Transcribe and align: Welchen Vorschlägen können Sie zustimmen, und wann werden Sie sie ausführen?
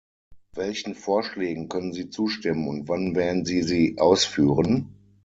Welchen 0.55 0.95
Vorschlägen 0.95 1.69
können 1.69 1.93
Sie 1.93 2.09
zustimmen, 2.09 2.67
und 2.67 2.87
wann 2.87 3.13
werden 3.15 3.45
Sie 3.45 3.61
sie 3.61 3.99
ausführen? 3.99 4.89